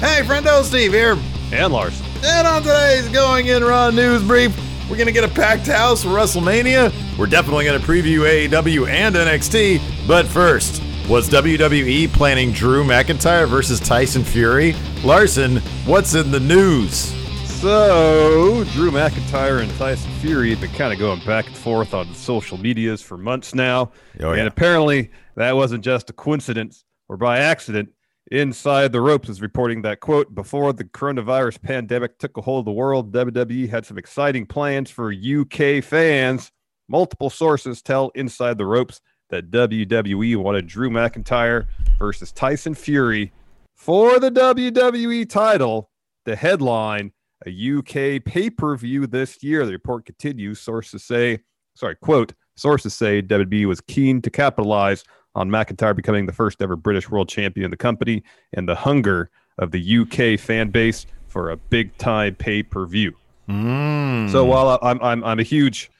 [0.00, 1.18] Hey, friendo, Steve here.
[1.50, 2.00] And Lars.
[2.24, 4.56] And on today's Going In Raw News Brief,
[4.88, 6.92] we're going to get a packed house for WrestleMania.
[7.18, 10.06] We're definitely going to preview AEW and NXT.
[10.06, 14.76] But first, was WWE planning Drew McIntyre versus Tyson Fury?
[15.02, 17.12] Larson, what's in the news?
[17.60, 22.14] So, Drew McIntyre and Tyson Fury have been kind of going back and forth on
[22.14, 23.90] social medias for months now.
[24.20, 24.38] Oh, yeah.
[24.38, 27.88] And apparently, that wasn't just a coincidence or by accident.
[28.30, 32.64] Inside the Ropes is reporting that, quote, before the coronavirus pandemic took a hold of
[32.66, 36.52] the world, WWE had some exciting plans for UK fans.
[36.88, 39.00] Multiple sources tell Inside the Ropes
[39.30, 41.66] that WWE wanted Drew McIntyre
[41.98, 43.32] versus Tyson Fury
[43.74, 45.90] for the WWE title,
[46.26, 47.12] the headline,
[47.46, 49.64] a UK pay per view this year.
[49.64, 50.60] The report continues.
[50.60, 51.38] Sources say,
[51.74, 55.04] sorry, quote, sources say WWE was keen to capitalize
[55.38, 59.30] on McIntyre becoming the first ever British world champion in the company and the hunger
[59.58, 63.14] of the UK fan base for a big time pay per view.
[63.48, 64.30] Mm.
[64.30, 65.90] So while I'm, I'm, I'm a huge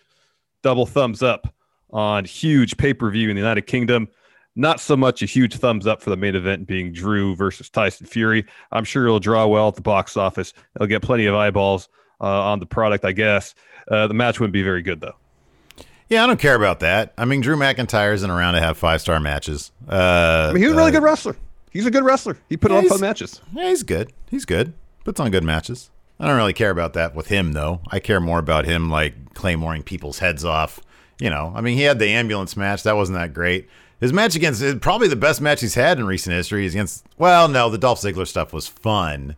[0.62, 1.55] double thumbs up
[1.91, 4.09] on huge pay per view in the United Kingdom,
[4.56, 8.06] not so much a huge thumbs up for the main event being Drew versus Tyson
[8.06, 8.44] Fury.
[8.72, 10.53] I'm sure it'll draw well at the box office.
[10.75, 11.89] It'll get plenty of eyeballs
[12.20, 13.55] uh, on the product, I guess.
[13.89, 15.14] Uh, the match wouldn't be very good though.
[16.09, 17.12] Yeah, I don't care about that.
[17.19, 19.73] I mean, Drew McIntyre isn't around to have five star matches.
[19.89, 21.37] Uh, I mean, he's a really uh, good wrestler.
[21.70, 22.39] He's a good wrestler.
[22.48, 23.41] He put Yeah, on fun matches.
[23.53, 24.12] Yeah, he's good.
[24.31, 24.73] He's good.
[25.05, 25.91] Puts on good matches.
[26.19, 27.81] I don't really care about that with him though.
[27.89, 30.81] I care more about him like claymoring people's heads off.
[31.20, 32.84] You know, I mean, he had the ambulance match.
[32.84, 33.69] That wasn't that great.
[34.00, 37.05] His match against probably the best match he's had in recent history is against.
[37.19, 39.37] Well, no, the Dolph Ziggler stuff was fun.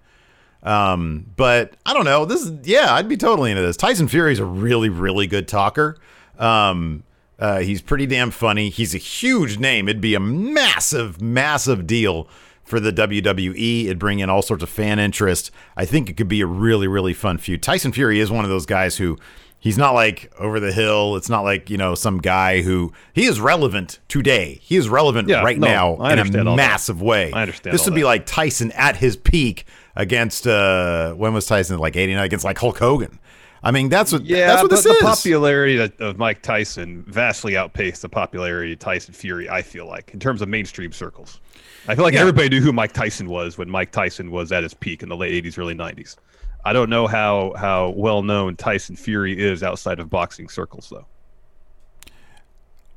[0.62, 2.26] Um, but I don't know.
[2.26, 3.76] This is yeah, I'd be totally into this.
[3.76, 5.96] Tyson Fury's a really, really good talker.
[6.40, 7.04] Um,
[7.38, 8.68] uh, he's pretty damn funny.
[8.68, 9.88] He's a huge name.
[9.88, 12.28] It'd be a massive, massive deal
[12.64, 13.84] for the WWE.
[13.86, 15.50] It'd bring in all sorts of fan interest.
[15.76, 17.62] I think it could be a really, really fun feud.
[17.62, 19.18] Tyson Fury is one of those guys who
[19.58, 21.16] he's not like over the hill.
[21.16, 24.58] It's not like, you know, some guy who he is relevant today.
[24.62, 26.56] He is relevant Yeah, right no, now in a all that.
[26.56, 27.32] massive way.
[27.32, 29.64] I understand This would be like Tyson at his peak
[29.96, 33.18] against uh when was Tyson like 89 against like Hulk Hogan.
[33.62, 35.02] I mean, that's what Yeah, that's what this the is.
[35.02, 39.50] popularity of- of Mike Tyson vastly outpaced the popularity of Tyson Fury.
[39.50, 41.40] I feel like in terms of mainstream circles,
[41.86, 42.20] I feel like Yeah.
[42.20, 45.16] everybody knew who Mike Tyson was when Mike Tyson was at his peak in the
[45.16, 46.16] late '80s, early '90s.
[46.64, 51.06] I don't know how how well known Tyson Fury is outside of boxing circles, though.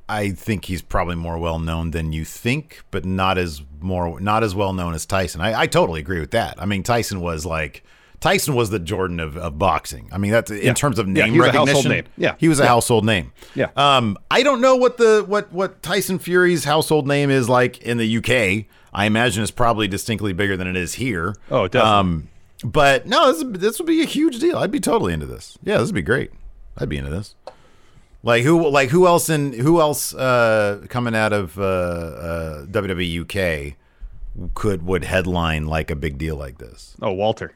[0.09, 4.44] I think he's probably more well known than you think, but not as more not
[4.44, 5.40] as well known as Tyson.
[5.41, 6.62] I, I totally agree with that.
[6.62, 7.84] I mean, Tyson was like
[8.23, 10.07] Tyson was the Jordan of, of boxing.
[10.13, 10.73] I mean, that's in Yeah.
[10.73, 11.91] terms of name a recognition.
[11.91, 12.06] name.
[12.17, 12.35] Yeah.
[12.39, 13.34] he was a household name.
[13.53, 13.67] Yeah.
[13.75, 17.97] Um, I don't know what the what what Tyson Fury's household name is like in
[17.97, 18.66] the UK.
[18.94, 21.35] I imagine it's probably distinctly bigger than it is here.
[21.51, 22.00] Oh, definitely.
[22.00, 22.29] Um,
[22.63, 24.57] but no, this this would be a huge deal.
[24.57, 25.57] I'd be totally into this.
[25.61, 26.31] Yeah, this would be great.
[26.78, 27.35] I'd be into this.
[28.23, 28.69] Like who?
[28.69, 29.29] Like who else?
[29.29, 33.22] In who else uh, coming out of uh, uh, WWE
[33.73, 33.75] UK
[34.53, 36.95] could would headline like a big deal like this?
[37.01, 37.55] Oh, Walter.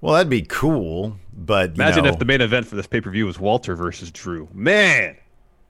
[0.00, 3.00] Well, that'd be cool, but you Imagine know, if the main event for this pay
[3.00, 4.48] per view was Walter versus Drew.
[4.54, 5.16] Man,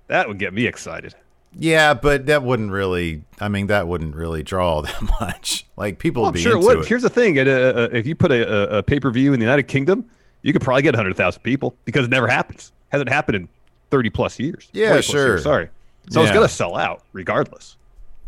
[0.07, 1.15] that would get me excited.
[1.59, 3.25] yeah, but that wouldn't really.
[3.41, 5.67] I mean, that wouldn't really draw that much.
[5.77, 6.79] Like people Well, would be sure would.
[6.81, 6.87] it.
[6.87, 9.33] Here's the thing: it, uh, uh, if you put a, a, a pay per view
[9.33, 10.09] in the United Kingdom,
[10.43, 12.73] you could probably get 100,000 people because it never happens.
[12.91, 13.49] Hasn't happened in
[13.91, 14.69] 30 plus years.
[14.73, 15.27] Yeah, sure.
[15.27, 15.69] years, sorry.
[16.09, 17.77] So it's gonna sell out regardless.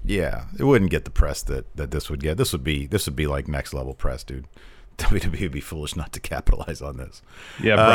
[0.04, 2.36] Yeah, it wouldn't get the press that that this would get.
[2.38, 4.46] This would be this would be like next level press, dude.
[4.98, 7.22] WWE would be foolish not to capitalize on this.
[7.62, 7.94] Yeah, probably.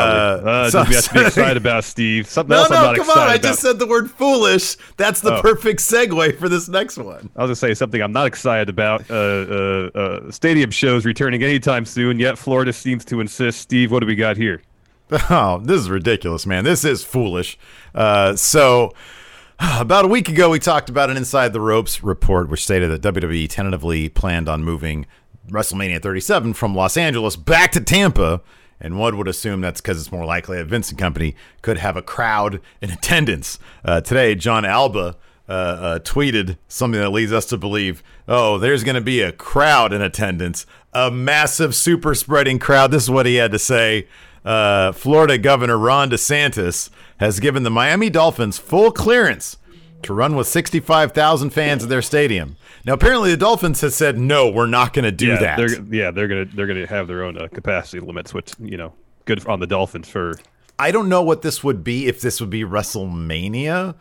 [0.49, 2.27] Uh, Uh, so- something you have to be excited about, Steve.
[2.29, 3.29] Something No, else I'm no, not come excited on!
[3.29, 3.47] I about.
[3.47, 4.75] just said the word foolish.
[4.97, 5.41] That's the Oh.
[5.41, 7.29] perfect segue for this next one.
[7.35, 9.09] I was gonna say something I'm not excited about.
[9.09, 12.19] Uh, uh, uh, stadium shows returning anytime soon.
[12.19, 13.61] Yet Florida seems to insist.
[13.61, 14.61] Steve, what do we got here?
[15.29, 16.63] Oh, this is ridiculous, man.
[16.65, 17.57] This is foolish.
[17.95, 18.93] Uh, so,
[19.59, 23.13] about a week ago, we talked about an Inside the Ropes report, which stated that
[23.13, 25.05] WWE tentatively planned on moving
[25.49, 28.41] WrestleMania 37 from Los Angeles back to Tampa.
[28.79, 32.01] And one would assume that's because it's more likely that Vincent Company could have a
[32.01, 33.57] crowd in attendance.
[33.83, 35.15] Uh, today, Jon Alba
[35.49, 39.31] uh, uh, tweeted something that leads us to believe, oh, there's going to be a
[39.31, 42.91] crowd in attendance, a massive super spreading crowd.
[42.91, 44.07] This is what he had to say.
[44.45, 46.89] Uh, Florida Governor Ron DeSantis
[47.19, 49.57] has given the Miami Dolphins full clearance
[50.03, 52.55] to run with 65,000 fans at their stadium.
[52.85, 55.57] Now, apparently, the Dolphins has said, no, we're not going to do yeah, that.
[55.57, 58.93] They're, yeah, they're gonna they're gonna have their own uh, capacity limits, which you know,
[59.25, 60.35] good on the Dolphins for.
[60.79, 63.95] I don't know what this would be if this would be WrestleMania.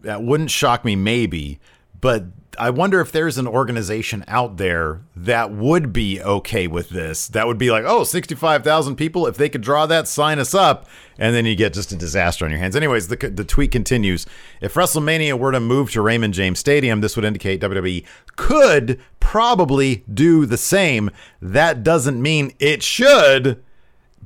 [0.00, 1.60] That wouldn't shock me, maybe.
[2.00, 2.24] But
[2.58, 7.28] I wonder if there's an organization out there that would be okay with this.
[7.28, 9.26] That would be like, oh, 65,000 people.
[9.26, 10.86] If they could draw that, sign us up.
[11.18, 12.76] And then you get just a disaster on your hands.
[12.76, 14.26] Anyways, the, the tweet continues.
[14.60, 18.04] If WrestleMania were to move to Raymond James Stadium, this would indicate WWE
[18.36, 21.10] could probably do the same.
[21.40, 23.62] That doesn't mean it should,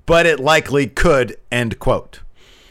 [0.06, 1.37] but it likely could.
[1.53, 2.20] End quote.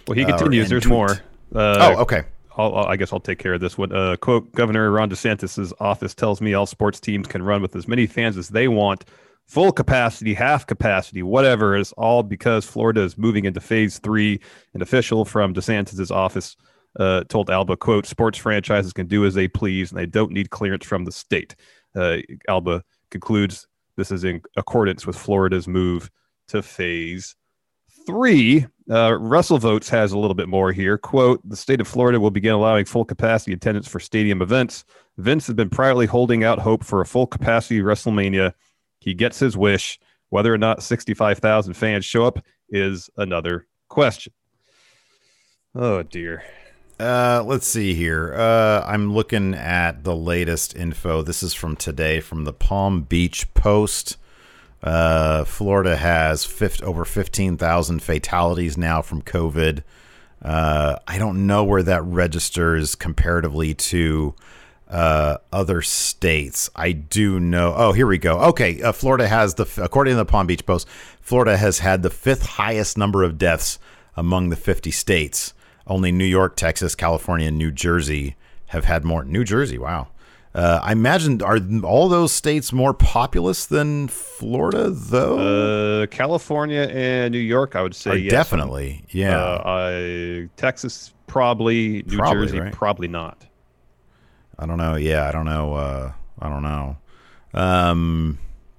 [0.07, 0.67] Well, he continues.
[0.67, 0.93] Uh, There's tweet.
[0.93, 1.11] more.
[1.55, 2.23] Uh, oh, okay.
[2.57, 3.91] I'll, I'll- guess I'll take care of this one.
[3.91, 7.87] Uh, quote: Governor Ron DeSantis' office tells me all sports teams can run with as
[7.87, 9.05] many fans as they want,
[9.47, 11.75] full capacity, half capacity, whatever.
[11.75, 14.39] It's all because Florida is moving into phase three.
[14.73, 16.55] An official from DeSantis' office
[16.99, 20.49] uh, told Alba, "quote Sports franchises can do as they please, and they don't need
[20.49, 21.55] clearance from the state."
[21.95, 22.17] Uh,
[22.47, 23.67] Alba concludes
[23.97, 26.09] this is in accordance with Florida's move
[26.47, 27.35] to phase
[28.05, 28.65] three.
[28.89, 30.97] Uh, votes has a little bit more here.
[30.97, 34.83] Quote: The state of Florida will begin allowing full capacity attendance for stadium events.
[35.17, 38.53] Vince has been privately holding out hope for a full capacity WrestleMania.
[38.99, 39.99] He gets his wish.
[40.29, 44.33] Whether or not 65,000 fans show up is another question.
[45.75, 46.43] Oh dear.
[46.99, 48.33] Uh, let's see here.
[48.33, 51.21] Uh, I'm looking at the latest info.
[51.21, 54.17] This is from today from the Palm Beach Post.
[54.83, 59.81] Uh, Florida has fif- over 15,000 fatalities now from COVID.
[60.41, 64.35] Uh, I don't know where that registers comparatively to
[64.89, 66.69] uh, other states.
[66.75, 67.73] I do know.
[67.75, 68.39] Oh, here we go.
[68.49, 70.87] Okay, uh, Florida has the, according to the Palm Beach Post,
[71.21, 73.79] Florida has had the fifth highest number of deaths
[74.17, 75.53] among the 50 states.
[75.87, 78.35] Only New York, Texas, California, and New Jersey
[78.67, 79.23] have had more.
[79.23, 80.09] New Jersey, wow.
[80.55, 86.03] Uh, I imagine are all those states more populous than Florida, though?
[86.03, 88.31] Uh, California and New York, I would say yes.
[88.31, 89.39] definitely, yeah.
[89.39, 92.03] Uh, I, Texas probably.
[92.03, 92.71] New Probably, Jersey right?
[92.73, 93.47] probably not.
[94.59, 94.95] I don't know.
[94.95, 95.73] Yeah, I don't know.
[95.73, 96.97] Uh, I don't know.
[97.55, 98.37] Um,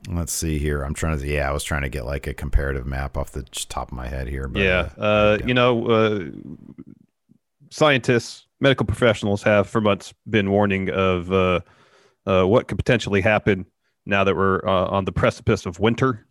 [0.08, 0.82] let's see here.
[0.82, 1.26] I'm trying to.
[1.26, 4.06] Yeah, I was trying to get like a comparative map off the top of my
[4.06, 4.46] head here.
[4.46, 6.20] But, yeah, uh, uh, you know, uh,
[7.70, 11.60] scientists, medical professionals have for months been warning of uh,
[12.26, 13.66] uh, what could potentially happen
[14.06, 16.26] now that we're uh, on the precipice of winter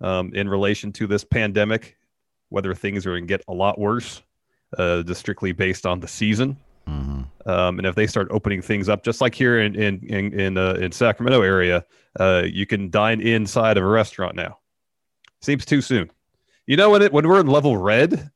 [0.00, 1.98] um, in relation to this pandemic,
[2.48, 4.22] whether things are going to get a lot worse,
[4.78, 6.56] uh, just strictly based on the season.
[6.88, 7.26] Mhm.
[7.46, 10.58] Um, and if they start opening things up, just like here in in in in,
[10.58, 11.84] uh, in Sacramento area,
[12.18, 14.58] uh, you can dine inside of a restaurant now.
[15.42, 16.10] Seems too soon.
[16.66, 18.30] You know when it when we're in level red,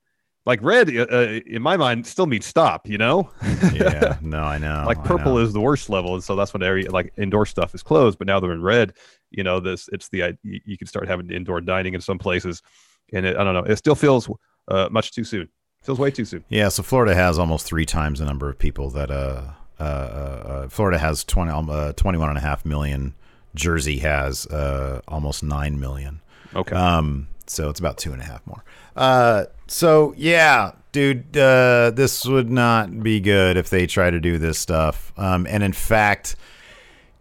[0.47, 2.89] like red uh, uh, in my mind still means stop.
[2.89, 3.31] You know,
[3.73, 4.17] yeah.
[4.23, 4.85] No, I know.
[4.87, 5.39] like purple know.
[5.39, 8.19] is the worst level, and so that's when area like indoor stuff is closed.
[8.19, 8.95] But now they're in red.
[9.31, 12.63] You know, this it's the you, you can start having indoor dining in some places,
[13.13, 13.65] and it, I don't know.
[13.65, 14.29] It still feels
[14.69, 15.49] uh, much too soon.
[15.83, 16.45] Feels way too soon.
[16.49, 19.43] Yeah, so Florida has almost three times the number of people that uh,
[19.79, 23.15] uh, uh, uh Florida has 20, um, uh, 21 and a half million.
[23.55, 26.23] Jersey has uh, almost 9 million.
[26.57, 26.75] Okay.
[26.75, 28.65] Um, so it's about two and a half more.
[28.97, 34.39] Uh, so yeah, dude, uh, this would not be good if they try to do
[34.39, 35.13] this stuff.
[35.17, 36.37] Um, and in fact,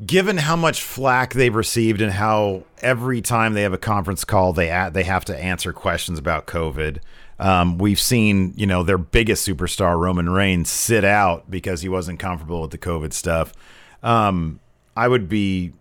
[0.05, 4.53] given how much flack they've received and how every time they have a conference call,
[4.53, 6.99] they they have to answer questions about COVID.
[7.39, 12.19] Um, we've seen, you know, their biggest superstar Roman Reigns sit out because he wasn't
[12.19, 13.53] comfortable with the COVID stuff.
[14.01, 14.59] Um,
[14.95, 15.73] I would be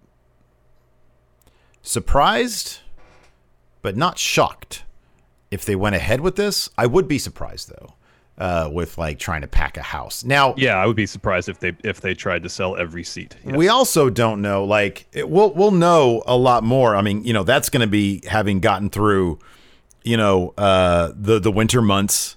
[1.82, 2.78] surprised,
[3.82, 4.84] but not shocked
[5.50, 6.70] if they went ahead with this.
[6.78, 7.94] I would be surprised though,
[8.38, 10.24] uh, with like trying to pack a house.
[10.24, 13.36] Now, Yeah, I would be surprised if they if they tried to sell every seat.
[13.44, 14.64] We also don't know.
[14.64, 16.96] Like, it, we'll we'll know a lot more.
[16.96, 19.38] I mean, you know, that's going to be having gotten through,
[20.04, 22.36] you know, uh, the the winter months.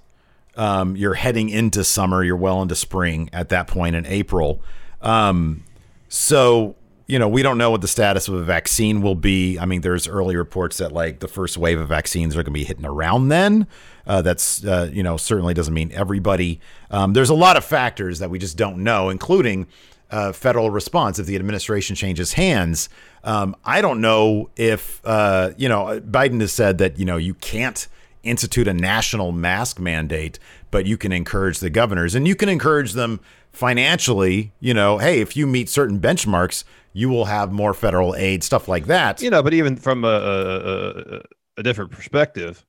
[0.57, 2.23] Um, you're heading into summer.
[2.23, 4.61] You're well into spring at that point in April.
[5.01, 5.65] Um,
[6.07, 6.75] so
[7.07, 9.59] you know, we don't know what the status of a vaccine will be.
[9.59, 12.51] I mean, there's early reports that like the first wave of vaccines are going to
[12.51, 13.67] be hitting around then.
[14.07, 16.59] Uh, that's uh, you know certainly doesn't mean everybody.
[16.89, 19.67] Um, there's a lot of factors that we just don't know, including
[20.11, 22.89] uh, federal response if the administration changes hands.
[23.23, 27.35] Um, I don't know if uh, you know Biden has said that you know you
[27.35, 27.87] can't
[28.23, 30.39] institute a national mask mandate,
[30.71, 33.19] but you can encourage the governors and you can encourage them
[33.51, 34.53] financially.
[34.59, 36.63] You know, hey, if you meet certain benchmarks,
[36.95, 39.21] you will have more federal aid, stuff like that.
[39.21, 41.21] you know, but even from a, a,
[41.57, 42.65] a, different perspective,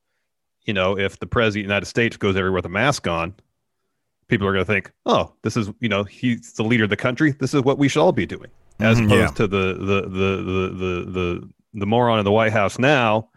[0.65, 3.33] you know, if the president of the United States goes everywhere with a mask on,
[4.27, 6.97] people are going to think, oh, this is, you know, he's the leader of the
[6.97, 7.31] country.
[7.39, 9.37] This is what we should all be doing, as Mhm, opposed yeah.
[9.37, 13.29] to the the, the the the the the moron in the White House now,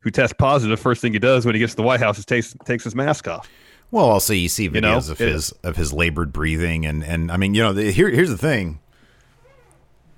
[0.00, 0.80] who tests positive.
[0.80, 2.96] First thing he does when he gets to the White House is takes takes his
[2.96, 3.48] mask off.
[3.92, 7.30] Well, also you see videos You know, of his of his labored breathing, and and
[7.30, 8.80] I mean, you know, the, here here's the thing.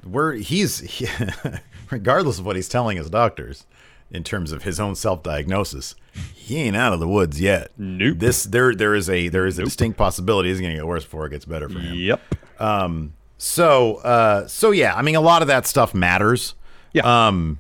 [0.07, 1.09] Where he's he,
[1.91, 3.67] regardless of what he's telling his doctors
[4.11, 5.95] in terms of his own self diagnosis,
[6.35, 7.71] he ain't out of the woods yet.
[7.77, 8.19] Nope.
[8.19, 11.05] This there there is a there is a distinct possibility it's going to get worse
[11.05, 11.95] before it gets better for him.
[11.95, 12.21] Yep.
[12.59, 13.15] Um.
[13.39, 16.55] So uh so yeah, I mean a lot of that stuff matters.
[16.93, 17.29] Yeah.
[17.29, 17.59] Um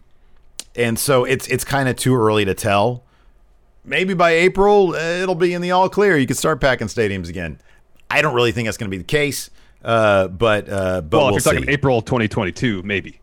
[0.75, 3.03] and so it's it's kind of too early to tell.
[3.85, 6.17] Maybe by April it'll be in the all clear.
[6.17, 7.61] You can start packing stadiums again.
[8.11, 9.51] I don't really think that's going to be the case.
[9.87, 11.71] Uh but uh but well, we'll if you're talking.
[11.71, 13.21] April 2022, maybe.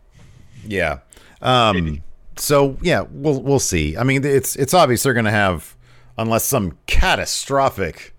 [0.66, 0.98] Yeah.
[1.42, 2.02] Um
[2.36, 3.96] so yeah, we'll we'll see.
[3.96, 5.76] I mean it's it's obvious they're going to have
[6.18, 8.12] unless some catastrophic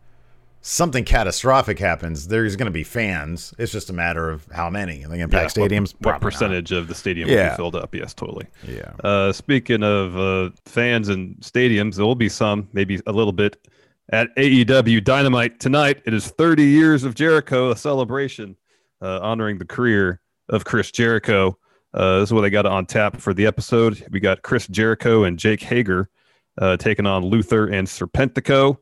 [0.68, 3.54] something catastrophic happens, there's going to be fans.
[3.60, 5.06] It's just a matter of how many.
[5.06, 5.94] Are they going to pack Yeah, what- stadiums?
[6.00, 6.22] What, not.
[6.22, 7.94] percentage of the stadium will be filled up?
[7.94, 8.48] Yes, totally.
[8.68, 8.92] Yeah.
[9.04, 13.68] Uh, speaking of uh, fans and stadiums, there will be some, maybe a little bit,
[14.10, 16.02] at AEW Dynamite tonight.
[16.06, 18.56] It is 30 years of Jericho, a celebration
[19.02, 21.58] uh, honoring the career of Chris Jericho.
[21.94, 24.06] Uh, this is what they got on tap for the episode.
[24.12, 26.10] We got Chris Jericho and Jake Hager
[26.58, 28.78] uh, taking on Luther and Serpentico.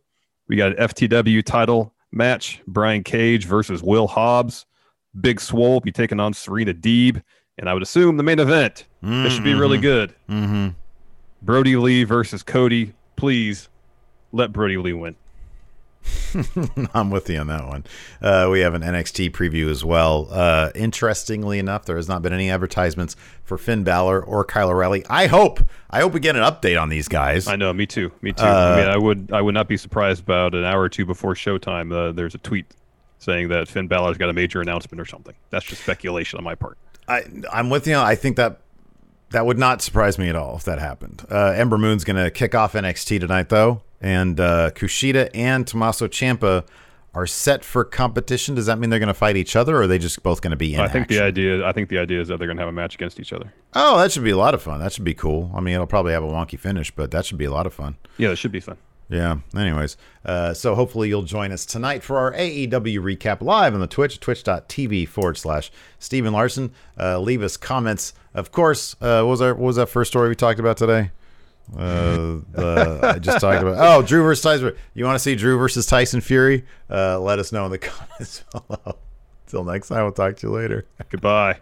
[0.47, 4.65] We got an FTW title match: Brian Cage versus Will Hobbs.
[5.19, 7.21] Big Swole be taking on Serena Deeb,
[7.59, 8.85] and I would assume the main event.
[9.03, 10.15] This should be really good.
[10.27, 10.69] Mm-hmm.
[11.43, 12.93] Brodie Lee versus Cody.
[13.15, 13.69] Please
[14.33, 15.15] let Brodie Lee win.
[16.93, 17.85] I'm with you on that one.
[18.21, 20.27] Uh, we have an NXT preview as well.
[20.29, 25.05] Uh, interestingly enough, there has not been any advertisements for Finn Balor or Kyle O'Reilly.
[25.09, 27.47] I hope, I hope we get an update on these guys.
[27.47, 28.43] I know, me too, me too.
[28.43, 31.05] Uh, I mean, I would, I would not be surprised about an hour or two
[31.05, 31.93] before showtime.
[31.93, 32.65] Uh, there's a tweet
[33.19, 35.35] saying that Finn Balor's got a major announcement or something.
[35.51, 36.77] That's just speculation on my part.
[37.07, 37.95] I, I'm with you.
[37.97, 38.59] I think that
[39.29, 41.25] that would not surprise me at all if that happened.
[41.29, 46.07] Uh, Ember Moon's going to kick off NXT tonight, though, and uh, Kushida and Tommaso
[46.07, 46.65] Ciampa
[47.15, 48.55] are set for competition.
[48.55, 50.51] Does that mean they're going to fight each other, or are they just both going
[50.51, 51.17] to be in I think action?
[51.17, 53.19] the idea, I think the idea is that they're going to have a match against
[53.19, 53.53] each other.
[53.73, 54.79] Oh, that should be a lot of fun.
[54.79, 55.51] That should be cool.
[55.55, 57.73] I mean, it'll probably have a wonky finish, but that should be a lot of
[57.73, 57.95] fun.
[58.17, 58.77] Yeah, it should be fun.
[59.09, 59.37] Yeah.
[59.55, 59.95] Anyways,
[60.25, 64.19] uh, so hopefully you'll join us tonight for our AEW recap live on the Twitch,
[64.19, 66.71] twitch.tv forward slash Stephen Larson.
[66.99, 68.13] Uh, leave us comments.
[68.33, 71.11] Of course, uh, what was our what was that first story we talked about today?
[71.75, 73.77] Uh, the, I just talked about.
[73.77, 74.75] Oh, Drew versus Tyson.
[74.93, 76.65] You want to see Drew versus Tyson Fury?
[76.89, 78.97] Uh, let us know in the comments below.
[79.47, 80.85] Till next time, we'll talk to you later.
[81.09, 81.59] Goodbye.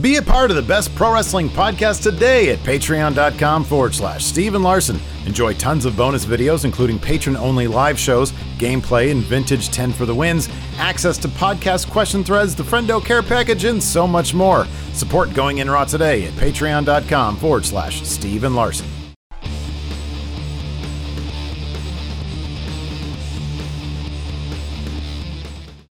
[0.00, 4.62] Be a part of the best pro wrestling podcast today at patreon.com forward slash Steven
[4.62, 4.98] Larson.
[5.24, 10.04] Enjoy tons of bonus videos, including patron only live shows, gameplay, and vintage 10 for
[10.04, 14.66] the wins, access to podcast question threads, the Friendo Care Package, and so much more.
[14.94, 18.86] Support Going In Raw today at patreon.com forward slash Steven Larson.